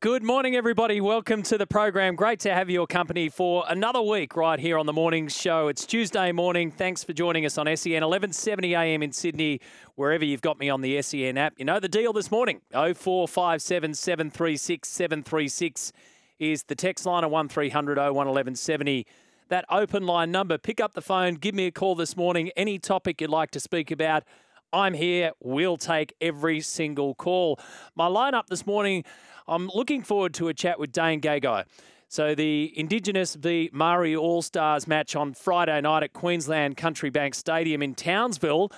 [0.00, 1.00] Good morning, everybody.
[1.00, 2.16] Welcome to the program.
[2.16, 5.68] Great to have your company for another week right here on the morning show.
[5.68, 6.70] It's Tuesday morning.
[6.70, 9.58] Thanks for joining us on SEN 1170 AM in Sydney,
[9.94, 11.54] wherever you've got me on the SEN app.
[11.56, 12.60] You know the deal this morning.
[12.72, 15.92] 0457 736 736
[16.38, 19.06] is the text line of 1300 01 1170.
[19.48, 20.58] That open line number.
[20.58, 21.36] Pick up the phone.
[21.36, 22.50] Give me a call this morning.
[22.54, 24.24] Any topic you'd like to speak about.
[24.72, 25.32] I'm here.
[25.40, 27.58] We'll take every single call.
[27.94, 29.04] My lineup this morning.
[29.48, 31.64] I'm looking forward to a chat with Dane Gagai.
[32.08, 37.34] So the Indigenous v Maori All Stars match on Friday night at Queensland Country Bank
[37.34, 38.72] Stadium in Townsville.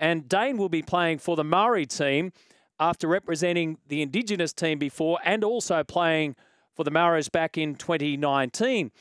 [0.00, 2.32] And Dane will be playing for the Maori team
[2.80, 6.36] after representing the Indigenous team before and also playing
[6.74, 8.92] for the Maoris back in 2019.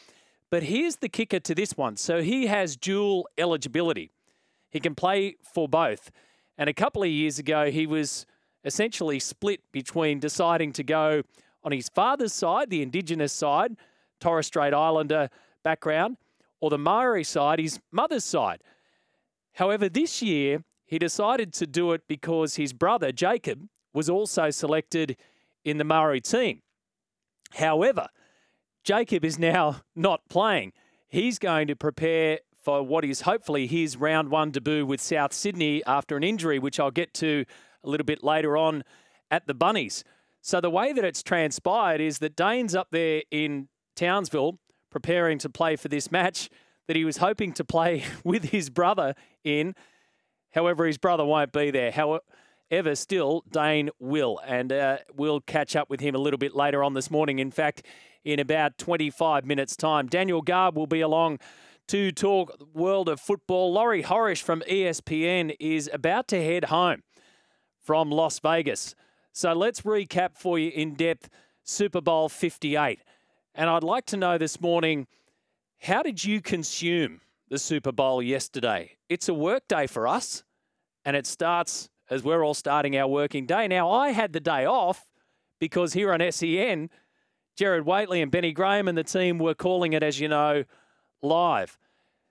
[0.49, 1.97] But here's the kicker to this one.
[1.97, 4.11] So he has dual eligibility.
[4.69, 6.11] He can play for both.
[6.57, 8.25] And a couple of years ago, he was
[8.63, 11.21] essentially split between deciding to go
[11.63, 13.75] on his father's side, the Indigenous side,
[14.19, 15.29] Torres Strait Islander
[15.63, 16.17] background,
[16.59, 18.63] or the Maori side, his mother's side.
[19.53, 25.17] However, this year, he decided to do it because his brother, Jacob, was also selected
[25.65, 26.61] in the Maori team.
[27.55, 28.07] However,
[28.83, 30.73] Jacob is now not playing.
[31.09, 35.81] He's going to prepare for what is hopefully his round one debut with South Sydney
[35.85, 37.45] after an injury, which I'll get to
[37.81, 38.83] a little bit later on
[39.31, 40.03] at the Bunnies.
[40.41, 44.59] So the way that it's transpired is that Dane's up there in Townsville
[44.91, 46.49] preparing to play for this match
[46.87, 49.15] that he was hoping to play with his brother
[49.45, 49.73] in.
[50.51, 51.91] However, his brother won't be there.
[51.91, 54.41] However, still, Dane will.
[54.45, 57.39] And uh, we'll catch up with him a little bit later on this morning.
[57.39, 57.83] In fact,
[58.25, 60.07] in about 25 minutes' time.
[60.07, 61.39] Daniel Garb will be along
[61.87, 63.71] to talk world of football.
[63.71, 67.03] Laurie Horish from ESPN is about to head home
[67.79, 68.93] from Las Vegas.
[69.31, 71.29] So let's recap for you in depth
[71.63, 72.99] Super Bowl 58.
[73.55, 75.07] And I'd like to know this morning
[75.79, 78.97] how did you consume the Super Bowl yesterday?
[79.09, 80.43] It's a work day for us,
[81.05, 83.67] and it starts as we're all starting our working day.
[83.67, 85.05] Now, I had the day off
[85.59, 86.89] because here on SEN,
[87.55, 90.63] Jared Whateley and Benny Graham and the team were calling it, as you know,
[91.21, 91.77] live.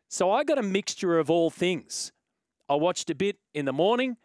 [0.08, 2.12] So I got a mixture of all things.
[2.68, 4.16] I watched a bit in the morning.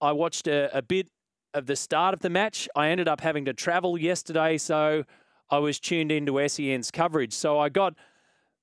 [0.00, 1.08] I watched a, a bit
[1.52, 2.68] of the start of the match.
[2.74, 5.04] I ended up having to travel yesterday, so
[5.50, 7.32] I was tuned into SEN's coverage.
[7.32, 7.94] So I got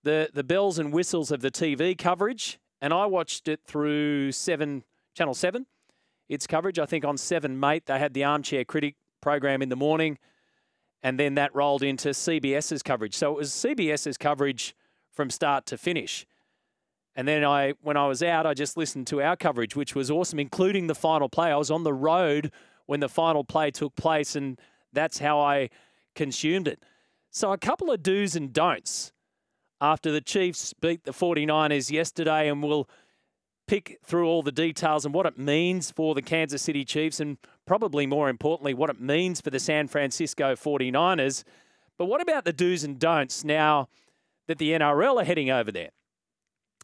[0.04, 4.84] the the bells and whistles of the TV coverage, and I watched it through seven
[5.16, 5.66] Channel Seven.
[6.30, 9.76] Its coverage, I think, on Seven Mate, they had the Armchair Critic program in the
[9.76, 10.18] morning,
[11.04, 13.16] and then that rolled into CBS's coverage.
[13.16, 14.74] So it was CBS's coverage
[15.22, 16.26] from start to finish.
[17.16, 20.10] And then I, when I was out, I just listened to our coverage, which was
[20.10, 21.52] awesome, including the final play.
[21.52, 22.52] I was on the road
[22.88, 24.60] when the final play took place, and
[24.92, 25.70] that's how I
[26.16, 26.84] consumed it.
[27.30, 29.14] So a couple of do's and don'ts
[29.80, 32.90] after the Chiefs beat the 49ers yesterday, and we'll
[33.68, 37.38] pick through all the details and what it means for the Kansas City Chiefs, and
[37.68, 41.44] probably more importantly, what it means for the San Francisco 49ers.
[42.00, 43.88] But what about the do's and don'ts now
[44.52, 45.92] that the NRL are heading over there?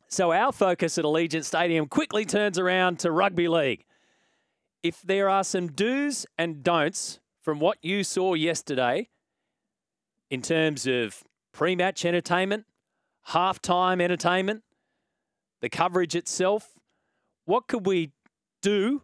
[0.08, 3.84] So our focus at Allegiant Stadium quickly turns around to rugby league.
[4.82, 9.10] If there are some do's and don'ts from what you saw yesterday
[10.30, 12.66] in terms of pre match entertainment,
[13.32, 14.64] halftime entertainment,
[15.60, 16.70] the coverage itself,
[17.44, 18.14] what could we
[18.62, 19.02] do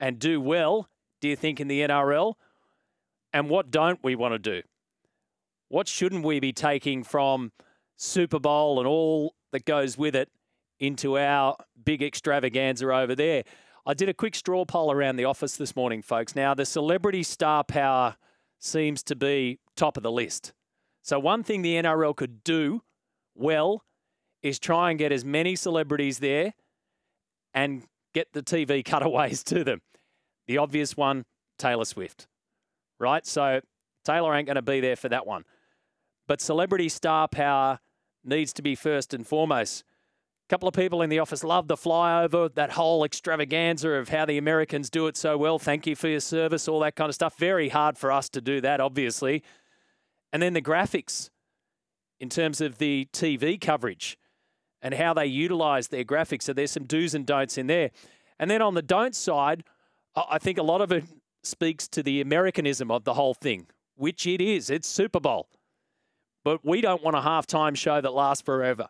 [0.00, 0.88] and do well,
[1.20, 2.32] do you think, in the NRL?
[3.34, 4.62] And what don't we want to do?
[5.68, 7.52] What shouldn't we be taking from
[7.96, 10.30] Super Bowl and all that goes with it
[10.78, 13.44] into our big extravaganza over there.
[13.86, 16.34] I did a quick straw poll around the office this morning, folks.
[16.34, 18.16] Now, the celebrity star power
[18.58, 20.52] seems to be top of the list.
[21.02, 22.82] So, one thing the NRL could do
[23.34, 23.84] well
[24.42, 26.54] is try and get as many celebrities there
[27.54, 29.82] and get the TV cutaways to them.
[30.46, 31.24] The obvious one,
[31.58, 32.26] Taylor Swift,
[32.98, 33.24] right?
[33.24, 33.60] So,
[34.04, 35.44] Taylor ain't going to be there for that one.
[36.26, 37.78] But celebrity star power
[38.26, 39.84] needs to be first and foremost.
[40.48, 44.24] A couple of people in the office love the flyover, that whole extravaganza of how
[44.24, 45.58] the Americans do it so well.
[45.58, 47.36] Thank you for your service, all that kind of stuff.
[47.38, 49.42] Very hard for us to do that, obviously.
[50.32, 51.30] And then the graphics
[52.20, 54.16] in terms of the TV coverage
[54.80, 56.42] and how they utilize their graphics.
[56.42, 57.90] So there's some do's and don'ts in there.
[58.38, 59.64] And then on the don't side,
[60.14, 61.04] I think a lot of it
[61.42, 64.70] speaks to the Americanism of the whole thing, which it is.
[64.70, 65.48] It's Super Bowl.
[66.46, 68.86] But we don't want a halftime show that lasts forever.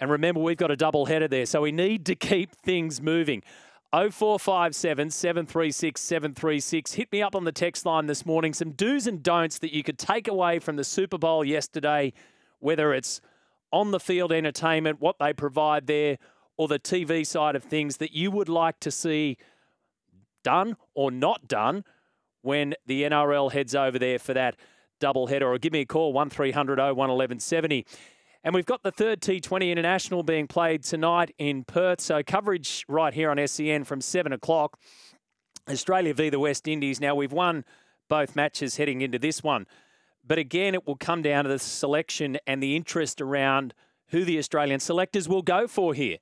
[0.00, 3.44] And remember, we've got a double header there, so we need to keep things moving.
[3.92, 6.94] 0457 736 736.
[6.94, 8.52] Hit me up on the text line this morning.
[8.52, 12.12] Some do's and don'ts that you could take away from the Super Bowl yesterday,
[12.58, 13.20] whether it's
[13.70, 16.18] on the field entertainment, what they provide there,
[16.56, 19.36] or the TV side of things that you would like to see
[20.42, 21.84] done or not done
[22.42, 24.56] when the NRL heads over there for that
[25.00, 25.52] double header.
[25.52, 27.84] Or give me a call, 1300 01 1170.
[28.42, 32.00] And we've got the third T20 International being played tonight in Perth.
[32.00, 34.78] So coverage right here on SEN from 7 o'clock.
[35.68, 37.00] Australia v the West Indies.
[37.00, 37.64] Now, we've won
[38.08, 39.66] both matches heading into this one.
[40.26, 43.74] But again, it will come down to the selection and the interest around
[44.08, 46.18] who the Australian selectors will go for here.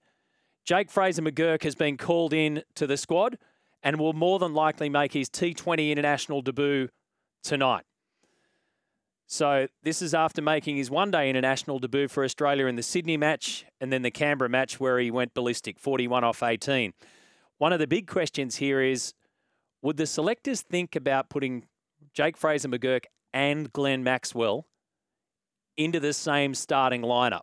[0.64, 3.38] Jake Fraser McGurk has been called in to the squad
[3.82, 6.88] and will more than likely make his T20 international debut
[7.42, 7.84] tonight.
[9.30, 13.66] So this is after making his one-day international debut for Australia in the Sydney match
[13.78, 16.94] and then the Canberra match where he went ballistic, 41 off 18.
[17.58, 19.12] One of the big questions here is,
[19.82, 21.66] would the selectors think about putting
[22.14, 23.04] Jake Fraser McGurk
[23.34, 24.66] and Glenn Maxwell
[25.76, 27.42] into the same starting lineup?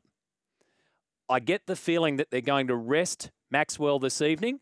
[1.30, 4.60] I get the feeling that they're going to rest Maxwell this evening,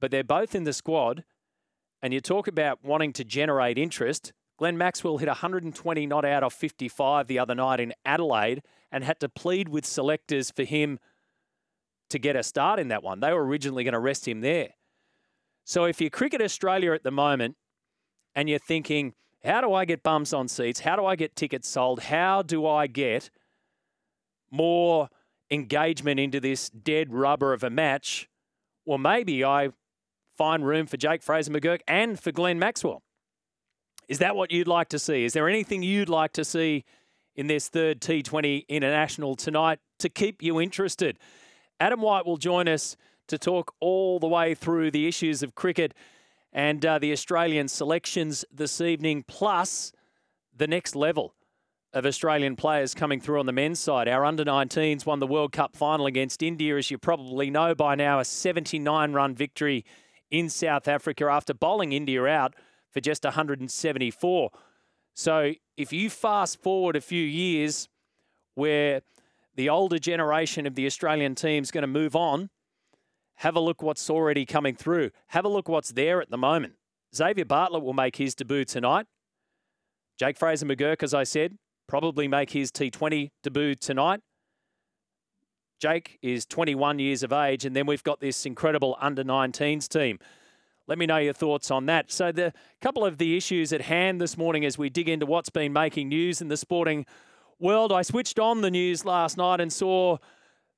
[0.00, 1.22] but they're both in the squad.
[2.00, 4.32] And you talk about wanting to generate interest.
[4.60, 8.62] Glenn Maxwell hit 120 not out of 55 the other night in Adelaide
[8.92, 10.98] and had to plead with selectors for him
[12.10, 13.20] to get a start in that one.
[13.20, 14.74] They were originally going to rest him there.
[15.64, 17.56] So if you're Cricket Australia at the moment
[18.34, 20.80] and you're thinking, how do I get bums on seats?
[20.80, 22.00] How do I get tickets sold?
[22.00, 23.30] How do I get
[24.50, 25.08] more
[25.50, 28.28] engagement into this dead rubber of a match,
[28.84, 29.70] well, maybe I
[30.36, 33.02] find room for Jake Fraser McGurk and for Glenn Maxwell.
[34.10, 35.24] Is that what you'd like to see?
[35.24, 36.84] Is there anything you'd like to see
[37.36, 41.16] in this third T20 international tonight to keep you interested?
[41.78, 42.96] Adam White will join us
[43.28, 45.94] to talk all the way through the issues of cricket
[46.52, 49.92] and uh, the Australian selections this evening, plus
[50.56, 51.36] the next level
[51.92, 54.08] of Australian players coming through on the men's side.
[54.08, 57.94] Our under 19s won the World Cup final against India, as you probably know by
[57.94, 59.84] now, a 79 run victory
[60.32, 62.56] in South Africa after bowling India out
[62.90, 64.50] for just 174.
[65.14, 67.88] So if you fast forward a few years
[68.54, 69.02] where
[69.54, 72.50] the older generation of the Australian team is going to move on,
[73.36, 75.10] have a look what's already coming through.
[75.28, 76.74] Have a look what's there at the moment.
[77.14, 79.06] Xavier Bartlett will make his debut tonight.
[80.18, 81.56] Jake Fraser McGurk, as I said,
[81.88, 84.20] probably make his T20 debut tonight.
[85.80, 90.18] Jake is 21 years of age, and then we've got this incredible under 19s team.
[90.90, 92.12] Let me know your thoughts on that.
[92.12, 92.52] So, the
[92.82, 96.08] couple of the issues at hand this morning as we dig into what's been making
[96.08, 97.06] news in the sporting
[97.58, 97.92] world.
[97.92, 100.18] I switched on the news last night and saw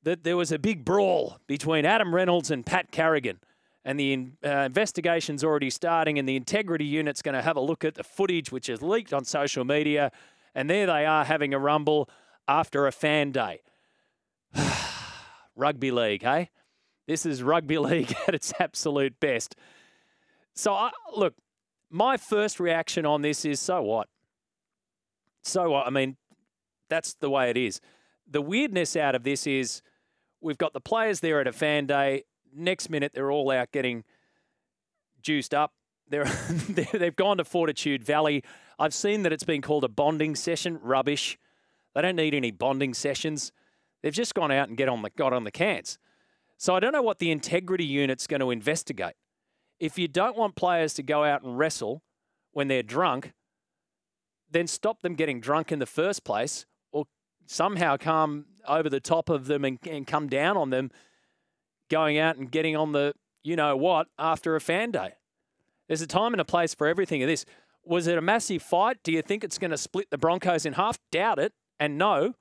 [0.05, 3.41] that there was a big brawl between Adam Reynolds and Pat Carrigan.
[3.85, 7.85] And the uh, investigation's already starting, and the integrity unit's going to have a look
[7.85, 10.13] at the footage which is leaked on social media
[10.55, 12.09] and there they are having a rumble
[12.47, 13.63] after a fan day.
[15.57, 16.51] rugby league, hey?
[17.07, 19.57] This is rugby league at its absolute best.
[20.55, 21.35] So, I, look,
[21.91, 24.09] my first reaction on this is so what?
[25.43, 25.87] So what?
[25.87, 26.17] I mean,
[26.89, 27.81] that's the way it is.
[28.31, 29.83] The weirdness out of this is
[30.41, 32.25] we've got the players there at a fan day.
[32.55, 34.05] Next minute, they're all out getting
[35.23, 35.73] juiced up.
[36.09, 36.25] They're,
[36.69, 38.43] they've gone to Fortitude Valley.
[38.79, 40.79] I've seen that it's been called a bonding session.
[40.83, 41.39] Rubbish.
[41.95, 43.53] They don't need any bonding sessions.
[44.03, 45.99] They've just gone out and get on the got on the cans.
[46.57, 49.15] So I don't know what the integrity unit's going to investigate.
[49.83, 52.05] If you don't want players to go out and wrestle
[52.53, 53.33] when they're drunk,
[54.49, 57.07] then stop them getting drunk in the first place, or
[57.47, 60.93] somehow come over the top of them and, and come down on them,
[61.91, 63.13] going out and getting on the
[63.43, 65.15] you know what after a fan day.
[65.89, 67.45] There's a time and a place for everything of this.
[67.85, 68.99] Was it a massive fight?
[69.03, 71.01] Do you think it's going to split the Broncos in half?
[71.11, 71.55] Doubt it.
[71.81, 72.35] And no.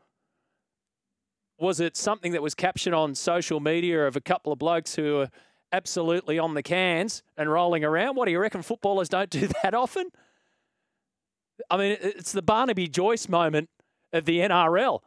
[1.58, 5.22] Was it something that was captured on social media of a couple of blokes who
[5.22, 5.32] are
[5.72, 8.16] absolutely on the cans and rolling around?
[8.16, 10.10] What do you reckon footballers don't do that often?
[11.70, 13.70] I mean, it's the Barnaby Joyce moment
[14.14, 15.00] of the NRL.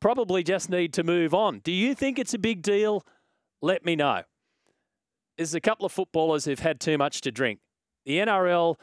[0.00, 1.60] Probably just need to move on.
[1.60, 3.04] Do you think it's a big deal?
[3.62, 4.22] Let me know.
[5.36, 7.60] There's a couple of footballers who've had too much to drink.
[8.04, 8.76] The NRL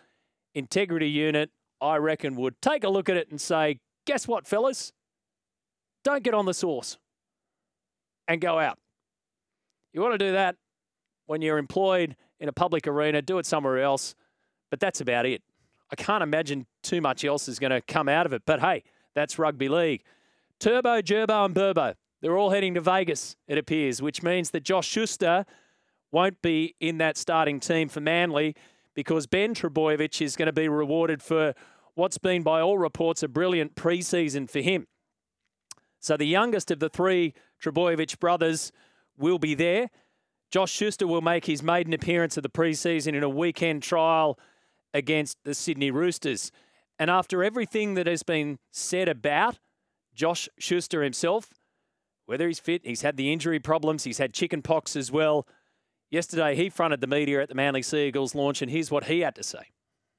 [0.53, 1.49] integrity unit,
[1.81, 4.91] I reckon, would take a look at it and say, guess what, fellas?
[6.03, 6.97] Don't get on the sauce
[8.27, 8.77] and go out.
[9.93, 10.55] You want to do that
[11.33, 14.13] when you're employed in a public arena, do it somewhere else.
[14.69, 15.41] But that's about it.
[15.91, 18.43] I can't imagine too much else is going to come out of it.
[18.45, 18.83] But hey,
[19.15, 20.03] that's rugby league.
[20.59, 21.95] Turbo, Gerbo, and Burbo.
[22.21, 25.47] They're all heading to Vegas, it appears, which means that Josh Schuster
[26.11, 28.55] won't be in that starting team for Manly
[28.93, 31.55] because Ben Trbojevic is going to be rewarded for
[31.95, 34.85] what's been, by all reports, a brilliant preseason for him.
[35.99, 38.71] So the youngest of the three Trbojevic brothers
[39.17, 39.89] will be there.
[40.53, 44.37] Josh Schuster will make his maiden appearance of the preseason in a weekend trial
[44.93, 46.51] against the Sydney Roosters.
[46.99, 49.57] And after everything that has been said about
[50.13, 51.49] Josh Schuster himself,
[52.27, 55.47] whether he's fit, he's had the injury problems, he's had chicken pox as well.
[56.11, 59.33] Yesterday, he fronted the media at the Manly Seagulls launch, and here's what he had
[59.33, 59.71] to say.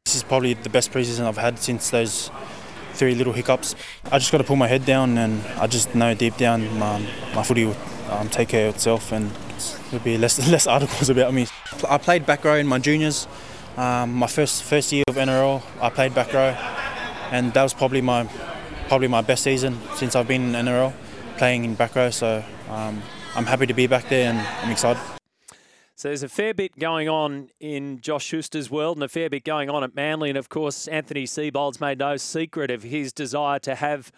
[0.05, 2.33] This is probably the best preseason I've had since those
[2.95, 3.77] three little hiccups.
[4.11, 6.99] I just got to pull my head down, and I just know deep down my,
[7.37, 7.77] my footy will
[8.11, 9.31] um, take care of itself, and
[9.91, 11.47] there'll be less less articles about me.
[11.89, 13.27] I played back row in my juniors.
[13.77, 16.57] Um, my first first year of NRL, I played back row,
[17.31, 18.29] and that was probably my
[18.89, 20.93] probably my best season since I've been in NRL,
[21.39, 22.11] playing in back row.
[22.11, 23.03] So um,
[23.35, 25.03] I'm happy to be back there, and I'm excited.
[25.97, 29.45] So there's a fair bit going on in Josh Schuster's world and a fair bit
[29.45, 30.29] going on at Manly.
[30.29, 34.11] And of course, Anthony Seibold's made no secret of his desire to have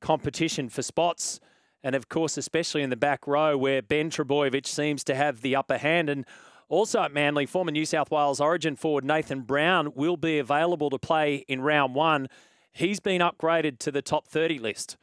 [0.00, 1.38] competition for spots.
[1.82, 5.56] And of course, especially in the back row where Ben Trbojevic seems to have the
[5.56, 6.10] upper hand.
[6.10, 6.26] And
[6.68, 10.98] also at Manly, former New South Wales Origin forward Nathan Brown will be available to
[10.98, 12.28] play in round one.
[12.72, 14.96] He's been upgraded to the top 30 list.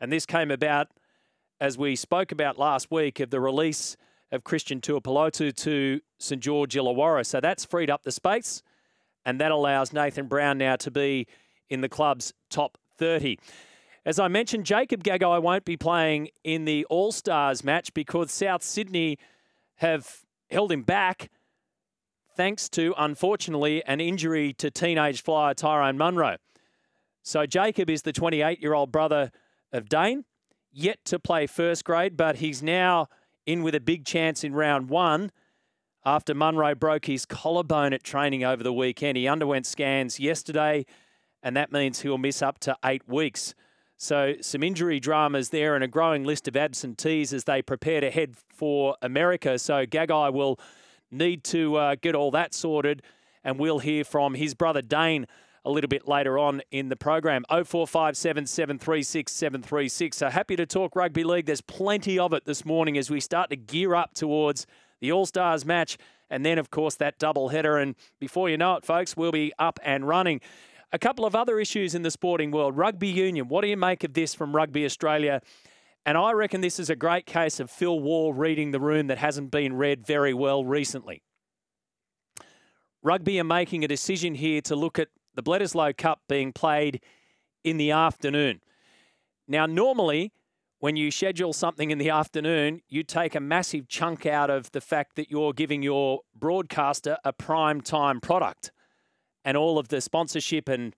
[0.00, 0.88] And this came about
[1.60, 3.96] as we spoke about last week of the release
[4.30, 7.24] of Christian Tuipulotu to St George Illawarra.
[7.24, 8.62] So that's freed up the space,
[9.24, 11.26] and that allows Nathan Brown now to be
[11.68, 13.38] in the club's top 30.
[14.08, 18.62] As I mentioned, Jacob Gagai won't be playing in the All Stars match because South
[18.62, 19.18] Sydney
[19.74, 21.30] have held him back
[22.34, 26.38] thanks to, unfortunately, an injury to teenage flyer Tyrone Munro.
[27.22, 29.30] So Jacob is the 28 year old brother
[29.72, 30.24] of Dane,
[30.72, 33.08] yet to play first grade, but he's now
[33.44, 35.32] in with a big chance in round one
[36.06, 39.18] after Munro broke his collarbone at training over the weekend.
[39.18, 40.86] He underwent scans yesterday,
[41.42, 43.54] and that means he'll miss up to eight weeks.
[44.00, 48.10] So, some injury dramas there and a growing list of absentees as they prepare to
[48.10, 49.58] head for America.
[49.58, 50.60] So, Gagai will
[51.10, 53.02] need to uh, get all that sorted,
[53.42, 55.26] and we'll hear from his brother Dane
[55.64, 57.44] a little bit later on in the program.
[57.50, 60.16] 0457 736 736.
[60.16, 61.46] So happy to talk rugby league.
[61.46, 64.66] There's plenty of it this morning as we start to gear up towards
[65.00, 65.98] the All Stars match
[66.30, 67.78] and then, of course, that double header.
[67.78, 70.40] And before you know it, folks, we'll be up and running.
[70.90, 72.76] A couple of other issues in the sporting world.
[72.76, 73.48] Rugby union.
[73.48, 75.42] What do you make of this from Rugby Australia?
[76.06, 79.18] And I reckon this is a great case of Phil Waugh reading the room that
[79.18, 81.22] hasn't been read very well recently.
[83.02, 87.02] Rugby are making a decision here to look at the Bledisloe Cup being played
[87.62, 88.60] in the afternoon.
[89.46, 90.32] Now, normally,
[90.78, 94.80] when you schedule something in the afternoon, you take a massive chunk out of the
[94.80, 98.70] fact that you're giving your broadcaster a prime time product
[99.44, 100.94] and all of the sponsorship and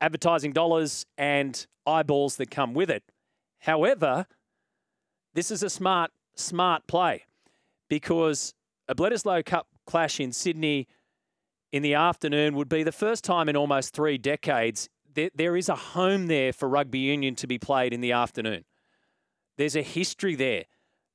[0.00, 3.02] advertising dollars and eyeballs that come with it.
[3.60, 4.26] However,
[5.34, 7.24] this is a smart, smart play
[7.88, 8.54] because
[8.88, 10.86] a Bledisloe Cup clash in Sydney
[11.72, 15.68] in the afternoon would be the first time in almost three decades there, there is
[15.68, 18.64] a home there for rugby union to be played in the afternoon.
[19.58, 20.64] There's a history there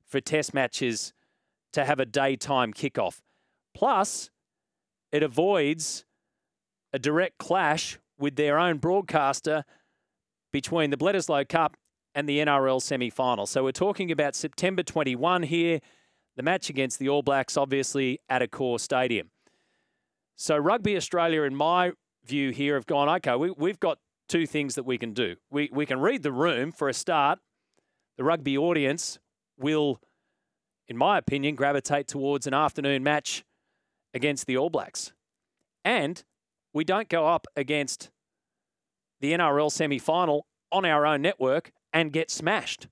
[0.06, 1.12] for test matches
[1.72, 3.20] to have a daytime kickoff.
[3.74, 4.30] Plus,
[5.12, 6.04] it avoids
[6.92, 9.64] a direct clash with their own broadcaster
[10.52, 11.76] between the Bledisloe Cup
[12.14, 13.46] and the NRL semi final.
[13.46, 15.80] So we're talking about September 21 here,
[16.36, 19.30] the match against the All Blacks, obviously at Accor Stadium.
[20.36, 21.92] So Rugby Australia, in my
[22.24, 25.36] view here, have gone, okay, we, we've got two things that we can do.
[25.50, 27.38] We, we can read the room for a start.
[28.16, 29.18] The rugby audience
[29.58, 30.00] will,
[30.86, 33.44] in my opinion, gravitate towards an afternoon match
[34.14, 35.12] against the All Blacks.
[35.84, 36.22] And
[36.72, 38.10] we don't go up against
[39.20, 42.88] the NRL semi final on our own network and get smashed.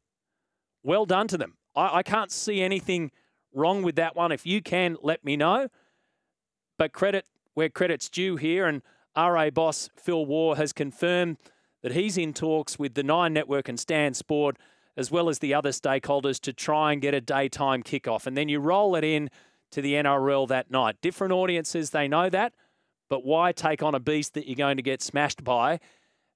[0.82, 1.54] Well done to them.
[1.74, 3.10] I, I can't see anything
[3.52, 4.32] wrong with that one.
[4.32, 5.68] If you can, let me know.
[6.78, 8.66] But credit where credit's due here.
[8.66, 8.82] And
[9.16, 11.38] RA boss Phil Waugh has confirmed
[11.82, 14.56] that he's in talks with the Nine Network and Stan Sport,
[14.96, 18.26] as well as the other stakeholders, to try and get a daytime kickoff.
[18.26, 19.30] And then you roll it in
[19.70, 20.96] to the NRL that night.
[21.00, 22.52] Different audiences, they know that,
[23.08, 25.80] but why take on a beast that you're going to get smashed by?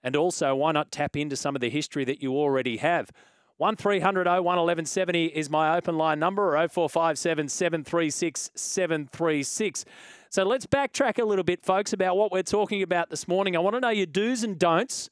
[0.03, 3.11] And also, why not tap into some of the history that you already have?
[3.59, 9.85] 1300 01 1170 is my open line number, or 0457 736 736.
[10.31, 13.57] So let's backtrack a little bit, folks, about what we're talking about this morning.
[13.57, 15.11] I want to know your do's and don'ts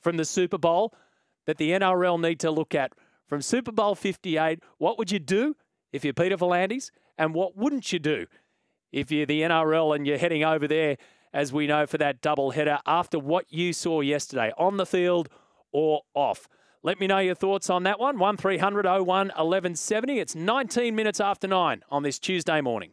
[0.00, 0.94] from the Super Bowl
[1.46, 2.92] that the NRL need to look at.
[3.26, 5.56] From Super Bowl 58, what would you do
[5.92, 8.26] if you're Peter V'landys, and what wouldn't you do
[8.92, 10.96] if you're the NRL and you're heading over there,
[11.32, 15.28] as we know, for that double header after what you saw yesterday on the field
[15.72, 16.48] or off?
[16.82, 18.18] Let me know your thoughts on that one.
[18.18, 20.18] 1300 01 1170.
[20.20, 22.86] It's 19 minutes after 9 on this Tuesday morning.